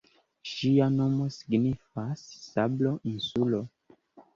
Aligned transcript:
Ĝia 0.51 0.87
nomo 0.93 1.29
signifas 1.37 2.27
"Sablo-insulo". 2.49 3.67